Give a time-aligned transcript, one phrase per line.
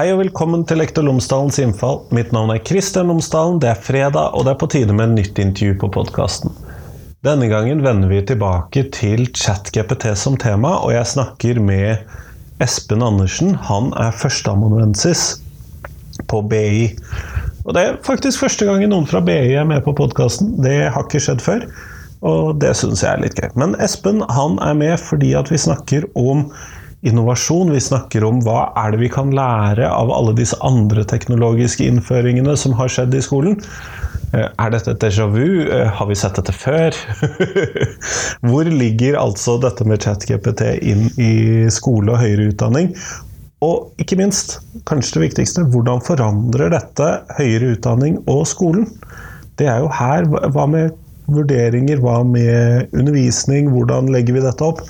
[0.00, 1.98] Hei og velkommen til Lektor Lomsdalens innfall.
[2.16, 3.58] Mitt navn er Kristian Lomsdalen.
[3.60, 6.54] Det er fredag, og det er på tide med en nytt intervju på podkasten.
[7.26, 13.52] Denne gangen vender vi tilbake til ChatGPT som tema, og jeg snakker med Espen Andersen.
[13.68, 15.26] Han er førsteamanuensis
[16.32, 16.88] på BI.
[17.66, 20.56] Og det er faktisk første gangen noen fra BI er med på podkasten.
[20.64, 21.68] Det har ikke skjedd før,
[22.24, 23.52] og det syns jeg er litt gøy.
[23.52, 26.48] Men Espen han er med fordi at vi snakker om
[27.06, 27.72] innovasjon.
[27.72, 32.56] Vi snakker om hva er det vi kan lære av alle disse andre teknologiske innføringene
[32.60, 33.58] som har skjedd i skolen.
[34.30, 35.64] Eh, er dette et déjà vu?
[35.64, 36.94] Eh, har vi sett dette før?
[38.46, 41.32] Hvor ligger altså dette med ChatGPT inn i
[41.72, 42.92] skole og høyere utdanning?
[43.64, 48.86] Og ikke minst, kanskje det viktigste, hvordan forandrer dette høyere utdanning og skolen?
[49.60, 50.24] Det er jo her.
[50.24, 50.94] Hva med
[51.28, 52.00] vurderinger?
[52.00, 53.68] Hva med undervisning?
[53.74, 54.80] Hvordan legger vi dette opp?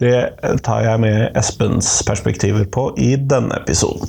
[0.00, 0.16] Det
[0.64, 4.08] tar jeg med Espens perspektiver på i denne episoden.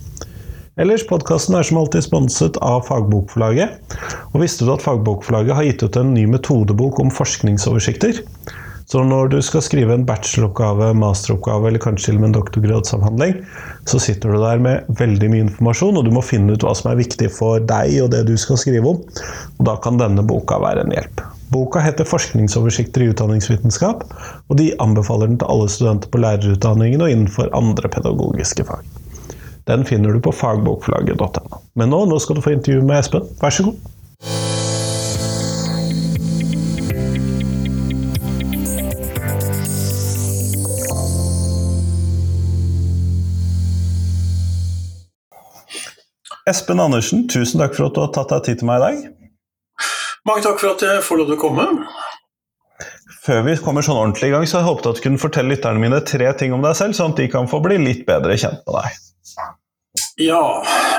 [0.79, 3.97] Ellers, podkasten er som alltid sponset av Fagbokforlaget.
[4.31, 8.21] Og visste du at Fagbokforlaget har gitt ut en ny metodebok om forskningsoversikter?
[8.91, 13.35] Så når du skal skrive en bacheloroppgave, masteroppgave eller kanskje til og med en doktorgradsavhandling,
[13.87, 16.91] så sitter du der med veldig mye informasjon, og du må finne ut hva som
[16.91, 19.03] er viktig for deg og det du skal skrive om.
[19.59, 21.23] Og da kan denne boka være en hjelp.
[21.51, 24.03] Boka heter 'Forskningsoversikter i utdanningsvitenskap',
[24.49, 28.87] og de anbefaler den til alle studenter på lærerutdanningen og innenfor andre pedagogiske fag.
[29.67, 31.57] Den finner du på fagbokforlaget.no.
[31.75, 33.27] Men nå, nå skal du få intervju med Espen.
[33.41, 33.75] Vær så god.
[46.47, 49.20] Espen Andersen, tusen takk for at du har tatt deg tid til meg i dag.
[50.27, 51.67] Mange takk for at jeg får lov til å komme.
[53.21, 55.81] Før vi kommer sånn ordentlig i gang, så jeg håpet at du kunne fortelle lytterne
[55.81, 58.61] mine tre ting om deg selv, sånn at de kan få bli litt bedre kjent
[58.65, 58.99] med deg.
[60.21, 60.43] Ja,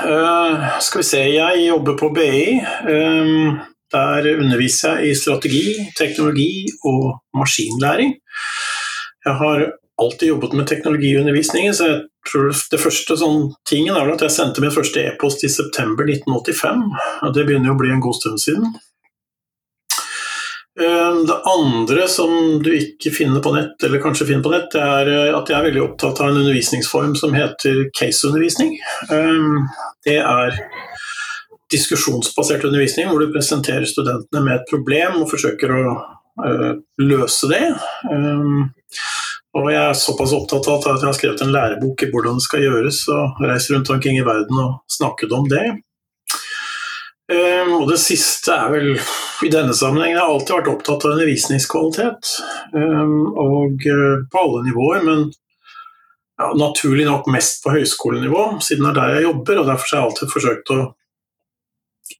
[0.07, 1.21] øh, skal vi se.
[1.33, 2.59] Jeg jobber på BI.
[2.91, 3.59] Øh,
[3.93, 5.65] der underviser jeg i strategi,
[5.97, 8.15] teknologi og maskinlæring.
[9.25, 9.67] Jeg har
[10.01, 14.63] alltid jobbet med teknologiundervisningen, så jeg tror det første sånn tingen er at jeg sendte
[14.63, 16.87] min første e-post i september 1985.
[17.21, 18.73] og Det begynner å bli en god stund siden.
[20.81, 24.81] Ehm, det andre som du ikke finner på nett, eller kanskje finner på nett, det
[24.81, 28.73] er eh, at jeg er veldig opptatt av en undervisningsform som heter caseundervisning.
[29.13, 29.67] Ehm,
[30.07, 30.57] det er
[31.73, 35.83] diskusjonsbasert undervisning hvor du presenterer studentene med et problem og forsøker å
[36.47, 36.71] eh,
[37.05, 37.63] løse det.
[39.53, 42.45] Og jeg er såpass opptatt av at jeg har skrevet en lærebok i hvordan det
[42.47, 45.67] skal gjøres, og reist rundt omkring i verden og snakket om det.
[47.31, 48.89] Ehm, og det siste er vel
[49.47, 52.33] i denne sammenhengen Jeg har alltid vært opptatt av undervisningskvalitet.
[52.75, 55.29] Ehm, og eh, på alle nivåer, men
[56.41, 59.61] ja, naturlig nok mest på høyskolenivå, siden det er der jeg jobber.
[59.61, 60.81] og Derfor har jeg alltid forsøkt å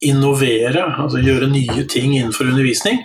[0.03, 3.01] innovere, altså gjøre nye ting innenfor undervisning.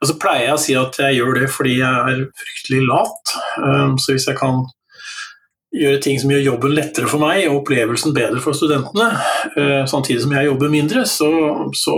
[0.00, 3.36] Og så pleier jeg å si at jeg gjør det fordi jeg er fryktelig lat.
[3.60, 4.64] Ehm, så hvis jeg kan
[5.74, 9.10] gjøre ting som gjør jobben lettere for meg og opplevelsen bedre for studentene,
[9.58, 11.30] eh, samtidig som jeg jobber mindre, så,
[11.76, 11.96] så,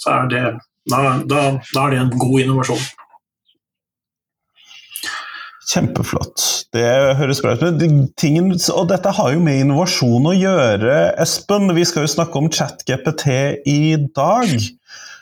[0.00, 0.44] så er det
[0.90, 2.88] da, da, da, er det en god innovasjon.
[5.70, 6.46] Kjempeflott.
[6.74, 6.86] Det
[7.20, 7.62] høres bra ut.
[8.74, 11.70] Og dette har jo med innovasjon å gjøre, Espen.
[11.76, 13.26] Vi skal jo snakke om ChatGPT
[13.70, 14.50] i dag.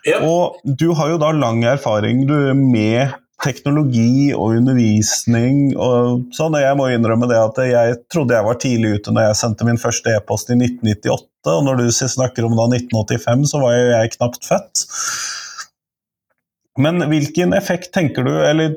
[0.08, 0.22] Ja.
[0.24, 2.22] Og du har jo da lang erfaring
[2.62, 3.12] med
[3.44, 6.56] teknologi og undervisning og sånn.
[6.58, 9.68] Og Jeg må innrømme det at jeg trodde jeg var tidlig ute når jeg sendte
[9.68, 11.54] min første e-post i 1998.
[11.54, 14.84] Og når du snakker om da 1985, så var jo jeg knapt født.
[16.78, 18.76] Men hvilken effekt tenker du Eller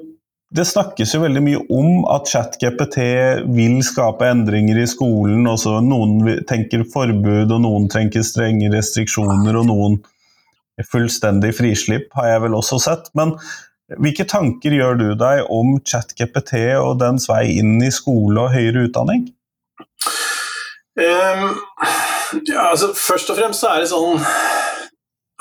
[0.51, 2.97] det snakkes jo veldig mye om at ChatGPT
[3.55, 5.45] vil skape endringer i skolen.
[5.47, 9.95] Også noen tenker forbud, og noen tenker strenge restriksjoner, og noen
[10.91, 13.07] fullstendig frislipp, har jeg vel også sett.
[13.15, 13.37] Men
[13.99, 18.87] hvilke tanker gjør du deg om ChatGPT og dens vei inn i skole og høyere
[18.87, 19.27] utdanning?
[20.95, 21.55] Um,
[22.47, 24.19] ja, altså, først og fremst så er det sånn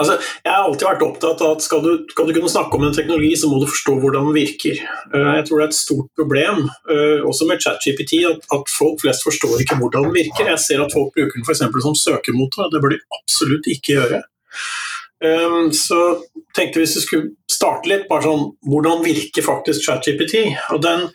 [0.00, 0.14] altså,
[0.44, 2.94] Jeg har alltid vært opptatt av at skal du, skal du, kunne snakke om en
[2.94, 4.80] teknologi, så må du forstå hvordan den virker.
[5.12, 9.02] Uh, jeg tror det er et stort problem, uh, også med ChatGPT, at, at, folk
[9.02, 10.52] flest forstår ikke hvordan den virker.
[10.54, 11.64] Jeg ser at folk bruker den f.eks.
[11.86, 14.22] som søkemotor, det bør de absolutt ikke gjøre.
[15.20, 16.22] Um, så
[16.56, 20.46] tenkte vi hvis vi skulle starte litt, bare sånn hvordan virker faktisk ChatGPT?
[20.74, 21.08] Og den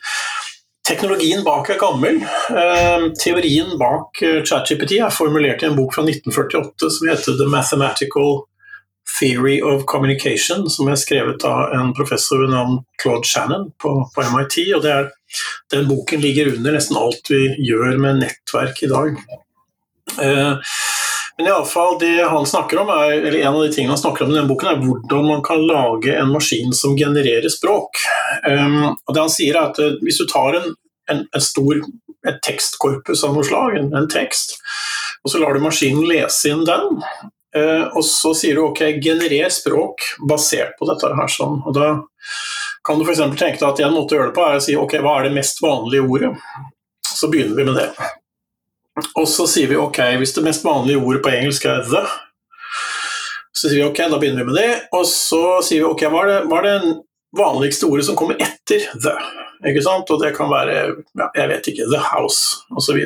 [0.86, 2.20] Teknologien bak er gammel.
[2.46, 7.48] Um, teorien bak uh, ChatGPT er formulert i en bok fra 1948 som heter The
[7.50, 8.44] Mathematical
[9.18, 14.26] Theory of Communication, som er skrevet av en professor ved navn Claude Shannon på, på
[14.30, 14.58] MIT.
[14.76, 15.10] og er,
[15.74, 19.18] Den boken ligger under nesten alt vi gjør med nettverk i dag.
[21.38, 23.92] Eh, men i alle fall, det han snakker om er, eller En av de tingene
[23.92, 27.48] han snakker om i denne boken, er hvordan man kan lage en maskin som genererer
[27.48, 28.00] språk.
[28.48, 30.74] Um, og det Han sier er at uh, hvis du tar en,
[31.10, 31.80] en, en stor,
[32.26, 34.58] et tekstkorpus av noe slag, en, en, tekst,
[35.24, 37.00] og så lar du maskinen lese inn den,
[37.56, 41.32] uh, og så sier du ok, generer språk basert på dette her.
[41.38, 41.92] sånn, og Da
[42.86, 43.22] kan du f.eks.
[43.36, 45.28] tenke deg at en måte å gjøre det på er å si ok, hva er
[45.28, 46.36] det mest vanlige ordet?
[47.06, 47.90] Så begynner vi med det.
[48.96, 52.04] Og så sier vi ok, hvis det mest vanlige ordet på engelsk er the,
[53.56, 54.70] så sier vi ok, da begynner vi med det.
[54.96, 56.94] Og så sier vi ok, hva er det, hva er det
[57.36, 59.14] vanligste ordet som kommer etter the?
[59.66, 60.10] Ikke sant?
[60.12, 62.98] Og det kan være ja, jeg vet ikke, the house osv.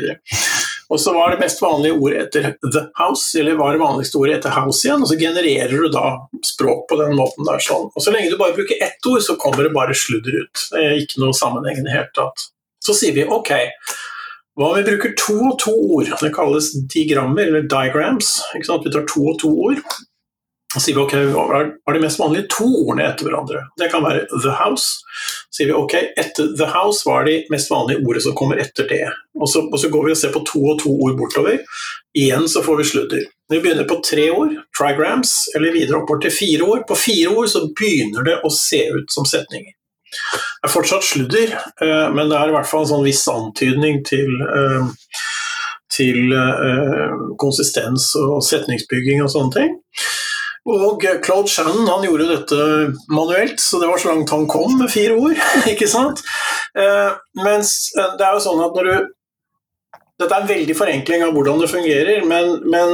[0.90, 4.40] Og så var det mest vanlige ordet etter the house, eller var det vanligste ordet
[4.40, 6.16] etter house igjen, og så genererer du da
[6.46, 7.86] språk på den måten der sånn.
[7.94, 10.64] Og så lenge du bare bruker ett ord, så kommer det bare sludder ut.
[10.72, 12.50] Det er ikke noe sammenheng i det hele tatt.
[12.82, 13.54] Så sier vi ok,
[14.60, 16.10] hva om vi bruker to og to ord?
[16.20, 18.34] Det kalles diagrammer, eller diagrams.
[18.52, 19.80] Vi tar to og to ord.
[20.74, 23.64] Så sier vi ok, hva er de mest vanlige to ordene etter hverandre?
[23.80, 25.00] Det kan være the house.
[25.48, 28.60] Så sier vi ok, etter the house, hva er de mest vanlige ordene som kommer
[28.60, 29.00] etter det?
[29.40, 31.58] Og så, og så, går vi og ser på to og to ord bortover.
[32.20, 33.26] Igjen så får vi sludder.
[33.48, 37.32] Når vi begynner på tre ord, trigrams, eller videre oppover til fire ord, på fire
[37.32, 39.72] ord så begynner det å se ut som setninger.
[40.10, 44.02] Det er fortsatt sludder, eh, men det er i hvert fall en sånn viss antydning
[44.06, 44.88] til, eh,
[45.94, 49.78] til eh, konsistens og setningsbygging og sånne ting.
[50.70, 52.58] Og Claude Shannon han gjorde dette
[53.08, 55.38] manuelt, så det var så langt han kom med fire ord.
[55.72, 56.20] ikke sant?
[57.40, 59.08] Mens det er jo sånn at når du
[60.20, 62.90] Dette er en veldig forenkling av hvordan det fungerer, men, men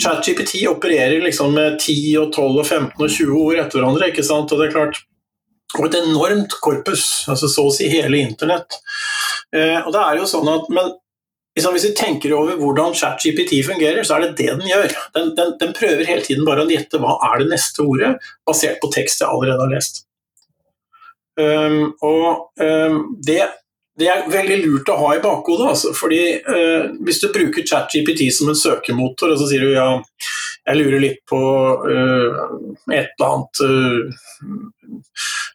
[0.00, 4.08] ChatGPT opererer liksom med 10 og 12 og 15 og 20 ord etter hverandre.
[4.08, 4.54] ikke sant?
[4.56, 5.02] Og det er klart,
[5.74, 8.78] og et enormt korpus, altså så å si hele internett.
[9.54, 10.94] Eh, og det er jo sånn at, men
[11.56, 14.96] liksom, Hvis vi tenker over hvordan ChatGPT fungerer, så er det det den gjør.
[15.14, 18.16] Den, den, den, prøver hele tiden bare å gjette hva er det neste ordet,
[18.46, 20.02] basert på tekst jeg allerede har lest.
[21.36, 23.42] Um, og um, det,
[24.00, 25.70] det, er veldig lurt å ha i bakhodet.
[25.72, 29.90] Altså, fordi uh, Hvis du bruker ChatGPT som en søkemotor, og så sier du ja,
[30.66, 32.40] jeg lurer litt på uh,
[32.92, 34.24] et eller annet uh,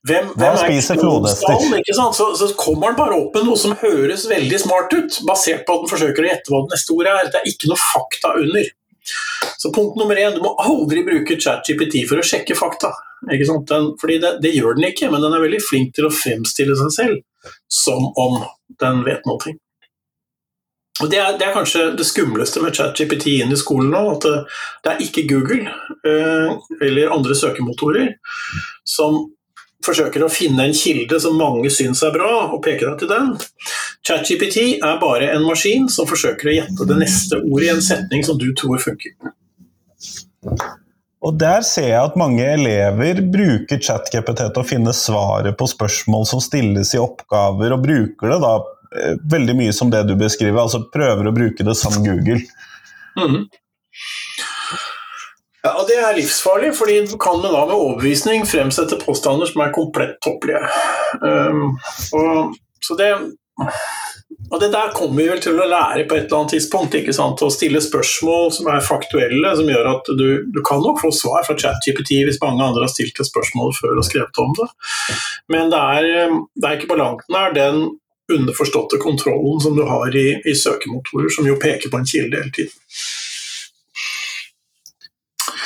[0.08, 1.58] hvem, hvem spiser flodhester?
[1.94, 5.76] Så, så, kommer han bare opp med noe som høres veldig smart ut, basert på
[5.76, 7.30] at han forsøker å gjette hva det neste ordet er.
[7.34, 8.72] Det er ikke noe fakta under.
[9.62, 12.94] Så punkt nummer én, du må aldri bruke ChatGPT for å sjekke fakta.
[13.30, 16.78] Den, fordi det, det, gjør den ikke, men den er veldig flink til å fremstille
[16.80, 18.40] seg selv som om
[18.82, 19.54] den vet noe.
[21.02, 24.02] Og det er, det er, kanskje det skumleste med ChatGPT inn i skolen nå.
[24.16, 24.34] At det,
[24.86, 25.64] det er ikke Google
[26.08, 28.14] eh, eller andre søkemotorer
[28.88, 29.24] som
[29.86, 33.32] forsøker å finne en kilde som mange syns er bra, og peker deg til den.
[34.06, 38.26] ChatGPT er bare en maskin som forsøker å gjette det neste ordet i en setning
[38.28, 39.16] som du tror funker.
[41.22, 46.26] Og Der ser jeg at mange elever bruker ChatGPT til å finne svaret på spørsmål
[46.30, 48.81] som stilles i oppgaver, og bruker det da eh,
[49.32, 52.42] veldig mye som det du beskriver, altså prøver å bruke det som Google.
[53.20, 53.46] Mm.
[55.62, 59.62] Ja, og Det er livsfarlig, fordi du kan med, da, med overbevisning fremsette påstander som
[59.62, 60.64] er komplett tåpelige.
[61.22, 61.76] Um,
[62.18, 63.12] og, så det,
[64.50, 66.98] og det der kommer vi vel til å lære på et eller annet tidspunkt.
[66.98, 67.46] ikke sant?
[67.46, 71.46] Å stille spørsmål som er faktuelle, som gjør at du, du kan nok få svar
[71.46, 74.70] fra ChatGPT hvis mange andre har stilt et spørsmål før og skrevet om det.
[75.54, 77.86] Men det er, det er ikke på langt nær den
[78.36, 82.56] underforståtte kontrollen som du har i, i søkemotorer, som jo peker på en kilde hele
[82.56, 82.78] tiden.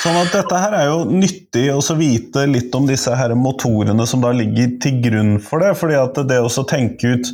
[0.06, 4.22] Sånn at dette her er jo nyttig å vite litt om disse her motorene som
[4.22, 5.72] da ligger til grunn for det.
[5.80, 7.32] fordi at det å tenke ut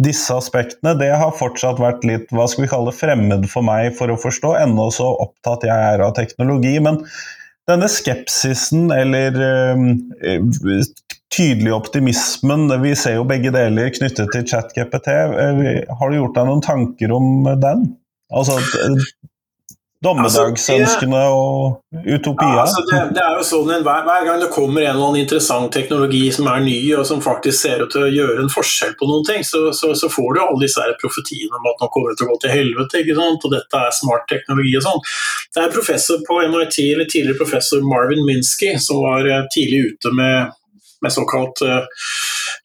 [0.00, 4.12] disse aspektene, det har fortsatt vært litt hva skal vi kalle fremmed for meg for
[4.12, 6.76] å forstå, ennå så opptatt jeg er av teknologi.
[6.84, 7.02] Men
[7.68, 10.42] denne skepsisen eller øh,
[11.34, 15.08] tydelige optimismen, vi ser jo begge deler knyttet til ChatGPT.
[15.10, 15.62] Øh,
[15.98, 17.88] har du gjort deg noen tanker om den?
[18.30, 18.58] Altså
[20.04, 22.50] Dommedagsønskene altså, og utopia?
[22.52, 25.22] Ja, altså det, det, er jo sånn hver, hver, gang det kommer en eller annen
[25.22, 28.92] interessant teknologi som er ny, og som faktisk ser ut til å gjøre en forskjell
[29.00, 31.88] på noen ting, så, så, så får du alle disse her profetiene om at nå
[31.94, 33.48] kommer det til å gå til helvete, ikke sant?
[33.48, 35.02] og dette er smart teknologi og sånn.
[35.56, 40.12] Det er professor på MIT, eller tidligere professor Marvin Minsky, som var eh, tidlig ute
[40.20, 40.54] med,
[41.06, 41.84] med såkalt uh,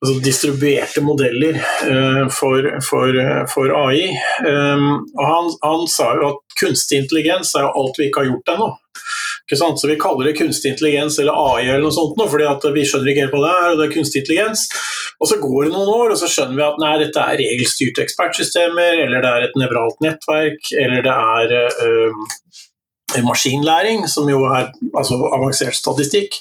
[0.02, 3.22] altså distribuerte modeller uh, for, for,
[3.54, 4.12] for, AI.
[4.44, 8.34] Um, og han, han, sa jo at kunstig intelligens er jo alt vi ikke har
[8.34, 8.72] gjort ennå.
[9.52, 13.12] Så vi kaller det kunstig intelligens eller AI eller noe sånt nå, fordi vi skjønner
[13.12, 14.62] ikke helt hva det er, og det er kunstig intelligens.
[15.20, 18.06] Og så går det noen år, og så skjønner vi at nei, dette er regelstyrte
[18.06, 21.54] ekspertsystemer, eller det er et nevralt nettverk, eller det er
[21.90, 22.24] øh,
[23.26, 26.40] maskinlæring, som jo er altså, avansert statistikk.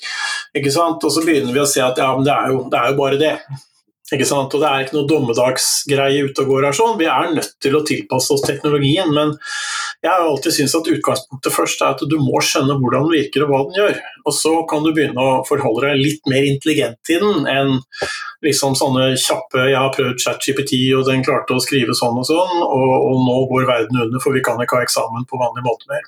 [0.56, 3.20] Og så begynner vi å se at ja, det er, jo, det er jo bare
[3.20, 3.34] det.
[4.10, 6.74] Og Det er ikke noe dommedagsgreie ute og går her.
[6.74, 6.98] sånn.
[6.98, 9.36] Vi er nødt til å tilpasse oss teknologien, men
[10.02, 13.44] jeg har alltid syntes at utgangspunktet først er at du må skjønne hvordan den virker
[13.46, 14.00] og hva den gjør.
[14.26, 17.76] Og Så kan du begynne å forholde deg litt mer intelligent til den enn
[18.42, 22.62] liksom sånne kjappe 'jeg har prøvd ChatGPT, og den klarte å skrive sånn og sånn',
[22.66, 25.86] og, og nå går verden under, for vi kan ikke ha eksamen på vanlig måte
[25.86, 26.02] mer.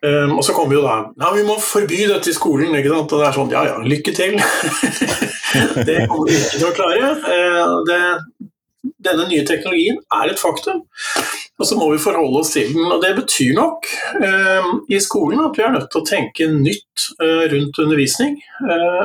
[0.00, 2.72] Um, og så kommer jo da ja, vi må forby dette i skolen.
[2.76, 3.12] ikke sant?
[3.12, 4.38] Og det er sånn ja ja, lykke til.
[5.88, 7.10] det kommer vi ikke til å klare.
[7.26, 8.00] Uh, det,
[9.04, 10.80] denne nye teknologien er et faktum,
[11.60, 12.86] og så må vi forholde oss til den.
[12.88, 13.90] og Det betyr nok
[14.24, 18.40] uh, i skolen at vi er nødt til å tenke nytt uh, rundt undervisning,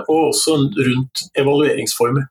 [0.07, 2.29] og også rundt evalueringsformer.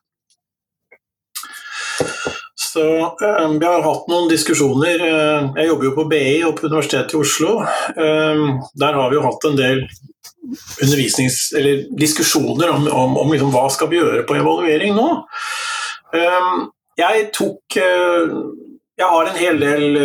[2.75, 4.99] Så um, Vi har hatt noen diskusjoner.
[4.99, 7.61] Uh, jeg jobber jo på BI og på Universitetet i Oslo.
[7.95, 9.85] Um, der har vi jo hatt en del
[11.95, 15.07] diskusjoner om, om, om liksom, hva skal vi gjøre på evaluering nå.
[16.19, 16.66] Um,
[16.99, 18.35] jeg tok uh,
[18.99, 19.97] jeg har en hel del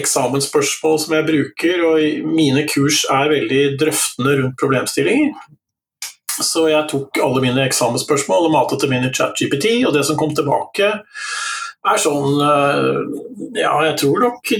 [0.00, 5.36] eksamensspørsmål som jeg bruker, og mine kurs er veldig drøftende rundt problemstillinger.
[6.36, 10.18] Så jeg tok alle mine eksamensspørsmål og matet dem inn i ChatGPT, og det som
[10.20, 10.90] kom tilbake,
[11.92, 14.52] er sånn eh, Ja, jeg tror nok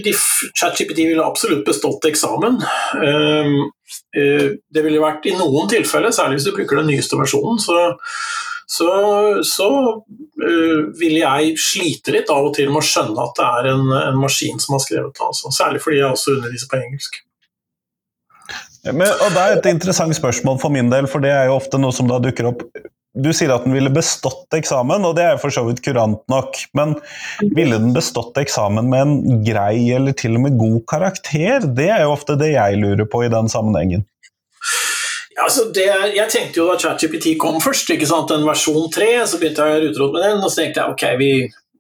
[0.57, 2.59] ChatGPT ville absolutt bestått eksamen.
[3.03, 3.57] Ehm,
[4.17, 7.91] eh, det ville vært i noen tilfeller, særlig hvis du bruker den nyeste versjonen, så,
[8.69, 8.91] så,
[9.47, 9.69] så
[10.37, 13.87] ville vil jeg slite litt av og til med å skjønne at det er en,
[14.01, 15.31] en maskin som har skrevet det.
[15.31, 15.53] Altså.
[15.55, 17.23] Særlig fordi jeg også underviser på engelsk.
[18.93, 21.81] Men, og Det er et interessant spørsmål for min del, for det er jo ofte
[21.81, 22.63] noe som da dukker opp
[23.17, 26.59] du sier at den ville bestått eksamen, og det er for så vidt kurant nok.
[26.77, 26.95] Men
[27.57, 31.65] ville den bestått eksamen med en grei eller til og med god karakter?
[31.65, 34.05] Det er jo ofte det jeg lurer på i den sammenhengen.
[35.37, 38.31] Ja, altså er, jeg tenkte jo da ChatGPT kom først, ikke sant?
[38.33, 40.41] den versjon 3, så begynte jeg å utrot med den.
[40.41, 41.31] Og så tenkte jeg ok, vi,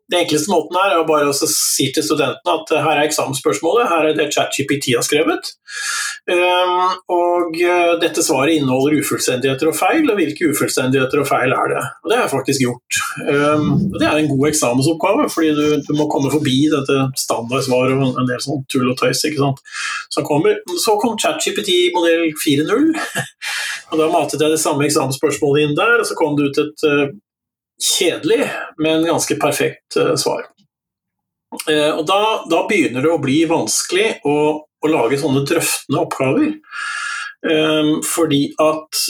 [0.06, 4.18] det enkleste måten er bare å si til studentene at her er eksamensspørsmålet, her er
[4.18, 5.50] det ChatGPT har skrevet.
[6.30, 11.74] Um, og uh, dette svaret inneholder ufullstendigheter og feil, og hvilke ufullstendigheter og feil er
[11.74, 11.82] det?
[12.04, 13.00] Og Det har jeg faktisk gjort.
[13.26, 17.98] Um, og Det er en god eksamensoppgave, fordi du, du, må komme forbi dette standardsvaret
[17.98, 19.26] og en del sånn tull og tøys.
[19.26, 19.62] ikke sant?
[20.14, 22.90] Så, kommer, så kom ChatGPT modell 4.0,
[23.90, 26.90] og da matet jeg det samme eksamensspørsmålet inn der, og så kom det ut et
[26.90, 27.06] uh,
[27.82, 28.46] kjedelig,
[28.82, 30.46] men ganske perfekt uh, svar.
[31.68, 36.54] Uh, og da, da, begynner det å bli vanskelig å, å lage sånne drøftende oppgaver.
[37.46, 39.04] Um, fordi at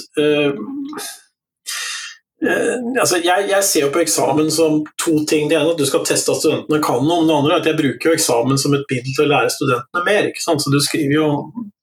[2.45, 5.49] Eh, altså jeg, jeg, ser jo på eksamen som to ting.
[5.49, 7.25] Det ene at du skal teste at studentene kan noe.
[7.25, 10.05] Det andre er at jeg bruker jo eksamen som et middel til å lære studentene
[10.05, 10.29] mer.
[10.45, 11.29] Så du skriver jo,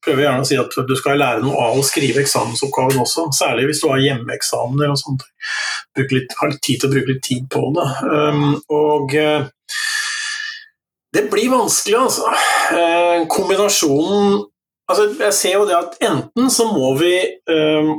[0.04, 3.26] prøver gjerne å si at du skal lære noe av å skrive eksamensoppgaven også.
[3.34, 5.26] Særlig hvis du har hjemmeeksamen eller noe sånt.
[5.94, 7.84] Litt, har tid til å bruke litt tid på det.
[8.08, 9.46] Um, og uh,
[11.14, 12.32] det blir vanskelig, altså.
[12.74, 14.42] Uh, kombinasjonen
[14.84, 17.14] Altså, jeg ser jo det at enten så må vi
[17.48, 17.94] uh,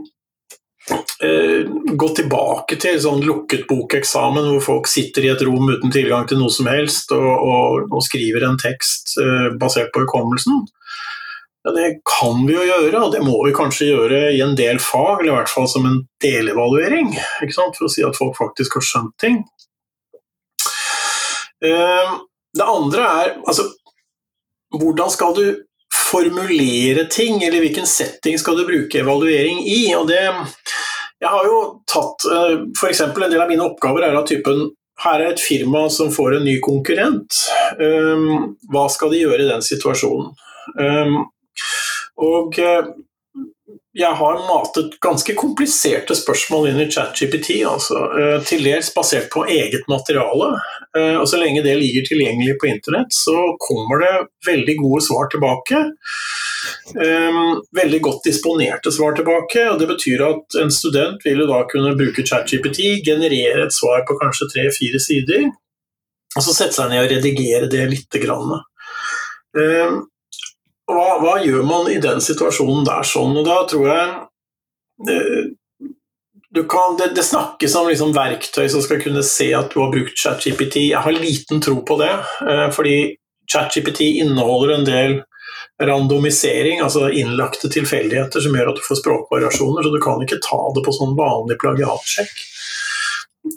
[0.85, 1.65] Uh,
[1.97, 6.37] gå tilbake til sånn lukket bokeksamen hvor folk sitter i et rom uten tilgang til
[6.37, 10.67] noe som helst og, og, og skriver en tekst uh, basert på hukommelsen.
[11.65, 14.77] Ja, det kan vi jo gjøre, og det må vi kanskje gjøre i en del
[14.77, 17.09] fag, eller i hvert fall som en delevaluering,
[17.57, 19.39] for å si at folk faktisk har skjønt ting.
[21.65, 22.21] Uh,
[22.55, 23.65] det andre er altså,
[24.77, 25.45] hvordan skal du
[25.95, 29.89] formulere ting, eller hvilken setting skal du bruke evaluering i?
[29.97, 30.21] Og det,
[31.23, 33.01] jeg har jo tatt eh, f.eks.
[33.07, 34.67] en del av mine oppgaver er av typen
[35.01, 37.41] her er et firma som får en ny konkurrent.
[37.79, 40.29] Um, hva skal de gjøre i den situasjonen?
[42.21, 42.93] Og eh,
[43.95, 49.45] jeg har matet ganske kompliserte spørsmål inn i ChatGPT, altså, eh, til dels basert på
[49.51, 50.53] eget materiale.
[50.97, 54.13] Eh, og Så lenge det ligger tilgjengelig på internett, så kommer det
[54.47, 55.85] veldig gode svar tilbake.
[56.95, 59.63] Veldig godt disponerte svar tilbake.
[59.71, 64.17] og Det betyr at en student vil da kunne bruke ChatGPT, generere et svar på
[64.21, 65.49] kanskje tre-fire sider,
[66.35, 68.59] og så sette seg ned og redigere det lite grann.
[70.85, 73.33] Hva, hva, gjør man i den situasjonen der sånn?
[73.39, 74.09] Og da tror jeg
[75.09, 79.93] eh, kan, det, det, snakkes om liksom verktøy som skal kunne se at du har
[79.93, 80.89] brukt ChatGPT.
[80.91, 82.13] Jeg har liten tro på det,
[82.45, 82.97] eh, fordi
[83.51, 85.17] ChatGPT inneholder en del
[85.81, 90.59] randomisering, altså innlagte tilfeldigheter som gjør at du får språkvariasjoner, så du kan ikke ta
[90.75, 92.35] det på sånn vanlig plagiatsjekk.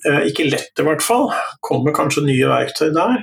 [0.09, 1.31] Eh, ikke lett, i hvert fall.
[1.65, 3.21] Kommer kanskje nye verktøy der.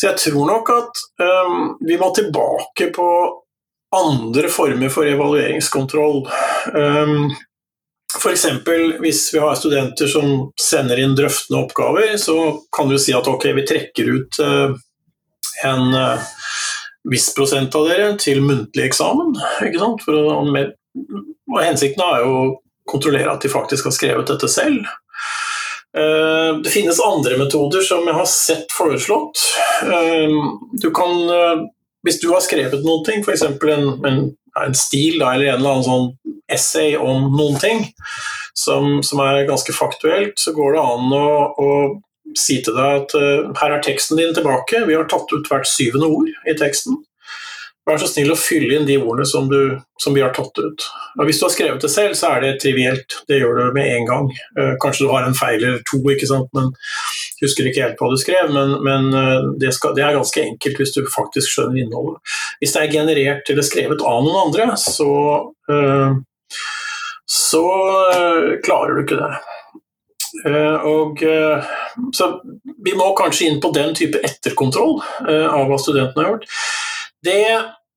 [0.00, 3.06] Så jeg tror nok at um, vi må tilbake på
[3.96, 6.22] andre former for evalueringskontroll.
[6.72, 7.34] Um,
[8.16, 8.46] F.eks.
[9.02, 12.38] hvis vi har studenter som sender inn drøftende oppgaver, så
[12.72, 14.72] kan du si at ok, vi trekker ut uh,
[15.68, 16.32] en uh,
[17.12, 19.36] viss prosent av dere til muntlig eksamen.
[19.68, 20.06] Ikke sant?
[20.06, 20.72] For å, med,
[21.52, 22.50] og hensikten er jo å
[22.88, 24.88] kontrollere at de faktisk har skrevet dette selv.
[25.96, 29.42] Uh, det finnes andre metoder som jeg har sett foreslått.
[30.80, 31.68] Du kan
[32.06, 33.42] hvis du har skrevet noen ting, f.eks.
[33.44, 34.20] En, en,
[34.64, 37.84] en stil da, eller en eller annen sånn essay om noen ting
[38.56, 41.28] som, som, er ganske faktuelt, så går det an å,
[41.60, 41.68] å
[42.38, 43.14] si til deg at
[43.60, 46.98] her er teksten din tilbake, vi har tatt ut hvert syvende ord i teksten.
[47.90, 50.84] Vær så snill å fylle inn de ordene som, du, som, vi har tatt ut.
[51.18, 53.16] Og hvis du har skrevet det selv, så er det trivielt.
[53.26, 54.28] Det gjør du med en gang.
[54.54, 56.46] Uh, kanskje du har en feil eller to, ikke sant?
[56.54, 56.70] men
[57.40, 58.52] husker ikke helt hva du skrev.
[58.54, 62.36] Men, men uh, det, skal, det, er ganske enkelt hvis du faktisk skjønner innholdet.
[62.62, 65.10] Hvis det er generert eller skrevet av noen andre, så,
[65.72, 66.54] uh,
[67.26, 67.64] så
[68.62, 69.32] klarer du ikke det.
[70.86, 71.18] Og,
[72.14, 72.26] så
[72.86, 76.46] vi må kanskje inn på den type etterkontroll av hva studentene har gjort.
[77.26, 77.40] Det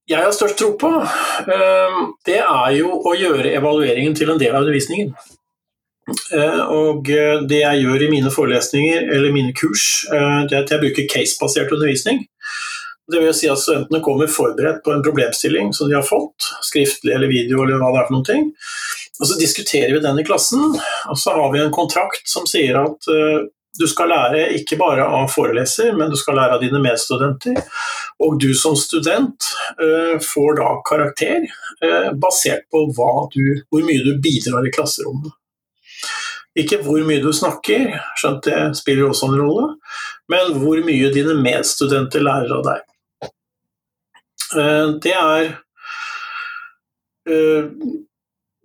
[0.09, 0.89] jeg har størst tro på,
[1.47, 5.13] ehm, det er jo å gjøre evalueringen til en del av undervisningen.
[6.35, 10.65] Eh, og eh, det jeg gjør i mine forelesninger eller mine kurs, eh, det er
[10.65, 12.25] at jeg bruker case-basert undervisning.
[13.11, 17.15] Det vil si at studentene kommer forberedt på en problemstilling som de har fått, skriftlig
[17.15, 18.45] eller video eller hva det er for noen ting.
[19.21, 20.63] Og så diskuterer vi den i klassen,
[21.11, 23.07] og så har vi en kontrakt som sier at
[23.79, 27.57] du skal lære ikke bare av foreleser, men du skal lære av dine medstudenter.
[28.21, 29.47] Og du som student
[29.81, 31.47] uh, får da karakter
[31.81, 32.85] uh, basert på
[33.33, 35.33] du, hvor mye du bidrar i klasserommet.
[36.53, 39.67] Ikke hvor mye du snakker, skjønt det spiller også en rolle,
[40.29, 43.31] men hvor mye dine medstudenter lærer av deg.
[44.53, 45.53] Uh, det er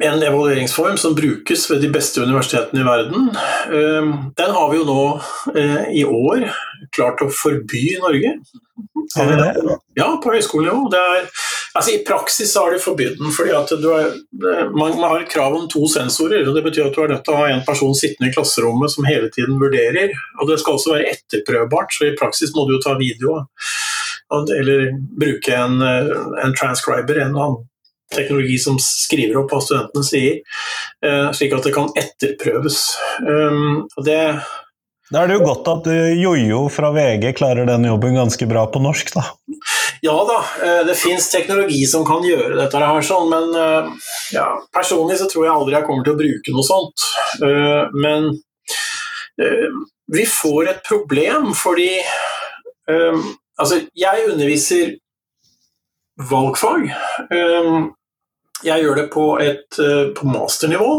[0.04, 3.30] en evalueringsform som brukes ved de beste universitetene i verden.
[3.66, 5.02] Ehm, den har vi jo nå
[5.54, 6.44] eh, i år
[6.94, 8.36] klart å forby i Norge.
[9.16, 9.78] Har vi det?
[9.98, 10.86] Ja, på høyskolenivå.
[11.74, 14.12] Altså, I praksis har de forbudt den, fordi at er,
[14.70, 16.46] man, man, har krav om to sensorer.
[16.46, 18.94] og Det betyr at du er nødt til å ha en person sittende i klasserommet
[18.94, 20.14] som hele tiden vurderer.
[20.38, 23.40] og Det skal også være etterprøvbart, så i praksis må du jo ta video.
[24.30, 27.66] Eller bruke en, eh, en transcriber, en annen
[28.14, 30.40] teknologi som skriver opp hva studentene sier,
[31.04, 32.80] eh, slik at det kan etterprøves.
[33.96, 34.22] Og det
[35.08, 38.66] da er det jo godt at eh, Jojo fra VG klarer den jobben ganske bra
[38.68, 39.22] på norsk, da.
[40.04, 43.96] Ja da, eh, det fins teknologi som kan gjøre dette her, sånn, men
[44.34, 47.08] ja, personlig så tror jeg aldri jeg kommer til å bruke noe sånt.
[47.96, 48.28] Men
[50.12, 51.92] vi får et problem fordi
[53.58, 54.92] Altså, jeg underviser
[56.30, 56.90] valgfag.
[58.66, 60.92] Jeg gjør det på, et, eh, på masternivå.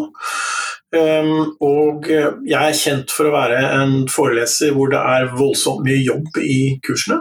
[0.89, 5.99] Um, og jeg er kjent for å være en foreleser hvor det er voldsomt mye
[6.01, 7.19] jobb i kursene.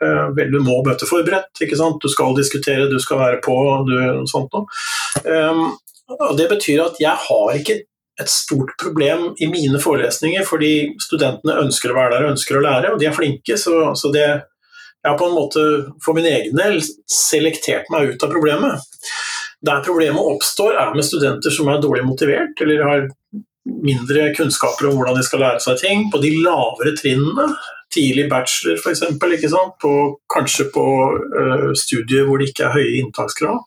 [0.00, 2.00] Uh, vel, du må møte forberedt, ikke sant?
[2.00, 3.56] du skal diskutere, du skal være på.
[3.88, 3.94] Du,
[4.30, 4.56] sånt.
[5.26, 5.66] Um,
[6.16, 7.82] og det betyr at jeg har ikke
[8.20, 12.64] et stort problem i mine forelesninger, fordi studentene ønsker å være der og ønsker å
[12.64, 13.56] lære, og de er flinke.
[13.60, 14.26] Så, så det,
[15.00, 15.66] jeg har på en måte
[16.04, 18.88] for min egen del selektert meg ut av problemet.
[19.66, 23.08] Der problemet oppstår, er med studenter som er dårlig motivert, eller har
[23.84, 26.06] mindre kunnskaper om hvordan de skal lære seg ting.
[26.12, 27.50] På de lavere trinnene,
[27.92, 29.04] tidlig bachelor f.eks.,
[30.32, 33.60] kanskje på uh, studier hvor det ikke er høye inntakskrav.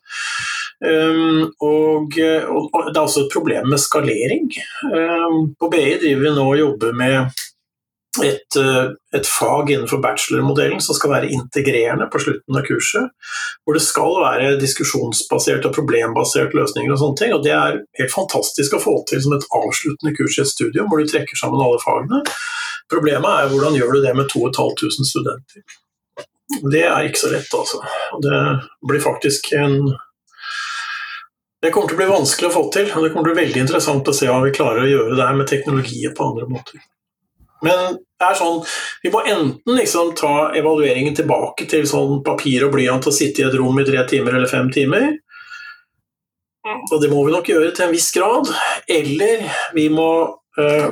[0.84, 4.49] Um, og, og, det er også et problem med skalering.
[4.89, 7.43] Um, på BI driver vi nå og jobber med
[8.21, 13.10] et, eh, et, fag innenfor bachelormodellen som skal være integrerende på slutten av kurset.
[13.65, 17.34] Hvor det skal være diskusjonsbasert og problembasert løsninger og sånne ting.
[17.34, 20.91] Og det er helt fantastisk å få til som et avsluttende kurs i et studium,
[20.91, 22.21] hvor du trekker sammen alle fagene.
[22.93, 25.65] Problemet er hvordan gjør du det med 2500 studenter.
[26.69, 27.82] Det er ikke så lett, altså.
[28.21, 28.39] Det
[28.86, 29.95] blir faktisk en
[31.63, 33.45] det kommer til å bli vanskelig å få til, og det kommer til å bli
[33.45, 36.49] veldig interessant å se hva vi klarer å gjøre det her med teknologier på andre
[36.52, 36.82] måter.
[37.63, 38.62] Men det er sånn,
[39.04, 43.47] vi må enten liksom ta evalueringen tilbake til sånn papir og blyant og sitte i
[43.47, 45.10] et rom i tre timer eller fem timer.
[46.63, 48.52] Og det må vi nok gjøre til en viss grad.
[48.88, 49.43] Eller
[49.76, 50.12] vi må
[50.60, 50.88] øh,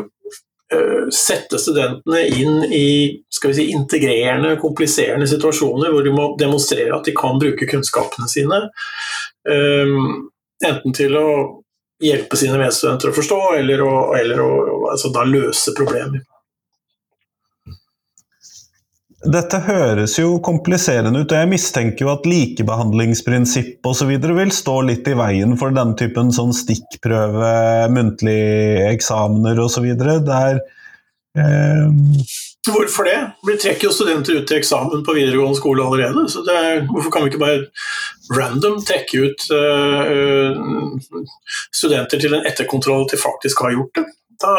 [0.76, 2.90] øh, sette studentene inn i
[3.32, 8.66] si, integrerende, kompliserende situasjoner hvor de må demonstrere at de kan bruke kunnskapene sine.
[9.48, 9.96] Øh,
[10.68, 11.30] enten til å
[12.02, 14.52] hjelpe sine medstudenter å forstå, eller å, eller å
[14.92, 16.26] altså løse problemer.
[19.22, 24.16] Dette høres jo kompliserende ut, og jeg mistenker jo at likebehandlingsprinsipp osv.
[24.18, 27.52] vil stå litt i veien for den typen sånn stikkprøve,
[27.94, 29.92] muntlige eksamener osv.
[30.02, 30.58] Der
[31.38, 32.32] eh...
[32.66, 33.20] Hvorfor det?
[33.46, 36.26] Vi trekker jo studenter ut til eksamen på videregående skole allerede.
[36.30, 40.58] så er, Hvorfor kan vi ikke bare random trekke ut uh,
[41.74, 44.06] studenter til en etterkontroll til faktisk har gjort det?
[44.42, 44.58] Da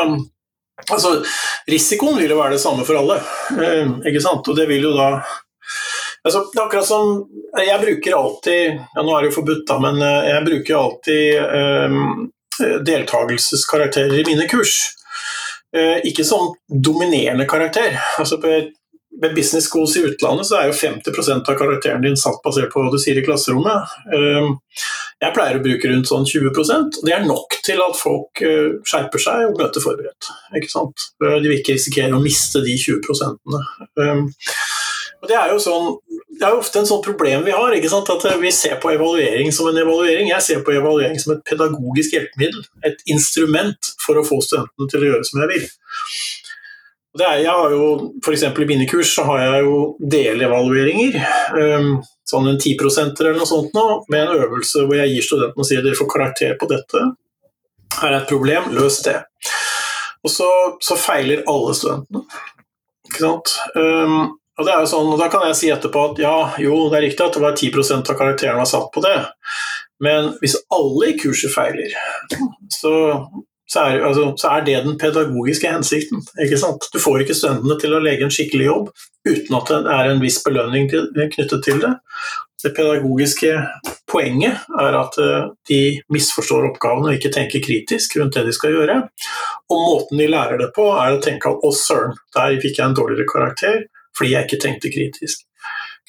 [0.91, 1.23] Altså,
[1.69, 3.19] risikoen vil jo være det samme for alle,
[3.61, 4.49] eh, ikke sant?
[4.49, 5.09] Og det vil jo da
[6.25, 7.13] altså, Det er akkurat som
[7.61, 11.43] Jeg bruker alltid ja, Nå er det jo forbudt, da, men eh, jeg bruker alltid
[11.93, 12.31] um,
[12.87, 14.75] deltakelseskarakterer i mine kurs.
[15.73, 17.97] Uh, ikke som dominerende karakter.
[18.21, 18.51] Altså på
[19.21, 22.81] ved business schools i utlandet så er jo 50% av karakteren din satt basert på
[22.81, 23.93] hva du sier i klasserommet.
[25.23, 28.79] Jeg pleier å bruke rundt sånn 20% og Det er nok til at folk eh,
[28.89, 30.31] skjerper seg og møter forberedt.
[30.59, 31.11] Ikke sant?
[31.23, 33.59] De vil ikke risikere å miste de 20%
[34.03, 34.25] ehm,
[35.23, 35.93] og Det er jo sånn,
[36.35, 37.75] det er ofte en sånn problem vi har.
[37.77, 38.11] ikke sant?
[38.11, 40.33] At vi ser på evaluering som en evaluering.
[40.33, 42.65] Jeg ser på evaluering som et pedagogisk hjelpemiddel.
[42.89, 45.69] Et instrument for å få studentene til å gjøre som jeg vil.
[47.21, 47.87] Er, jeg har jo,
[48.25, 51.19] for i mine kurs så har jeg jo delevalueringer,
[51.61, 51.91] um,
[52.33, 55.69] sånn en 10% eller noe sånt nå, med en øvelse hvor jeg gir studentene og
[55.69, 57.05] sier dere får karakter på dette.
[57.99, 59.19] Her er et problem, løs det.
[60.23, 60.49] Og så,
[60.83, 62.25] så feiler alle studentene.
[63.11, 63.55] Ikke sant?
[63.77, 66.87] Um, og det er jo sånn, og Da kan jeg si etterpå at ja, jo,
[66.93, 69.17] det er riktig at det var 10% av karakteren var satt på det,
[70.05, 71.95] men hvis alle i kurset feiler,
[72.73, 72.93] så
[73.73, 76.21] så er, altså, så er, det den pedagogiske hensikten.
[76.45, 76.89] ikke sant?
[76.93, 78.91] Du får ikke studentene til å legge en skikkelig jobb
[79.29, 81.93] uten at det er en viss belønning til, knyttet til det.
[82.63, 83.55] Det pedagogiske
[84.11, 85.81] poenget er at eh, de
[86.15, 88.99] misforstår oppgavene og ikke tenker kritisk rundt det de skal gjøre.
[89.73, 92.87] Og måten de lærer det på, er å tenke at 'å, søren, der fikk jeg
[92.87, 93.83] en dårligere karakter'
[94.13, 95.47] fordi jeg ikke tenkte kritisk.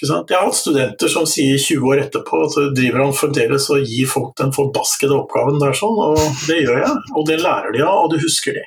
[0.04, 4.10] Jeg har hatt studenter som sier 20 år etterpå at driver han fremdeles og gir
[4.12, 6.98] folk den forbaskede oppgaven der sånn, og det gjør jeg.
[7.16, 8.66] Og det lærer de av, og det husker de.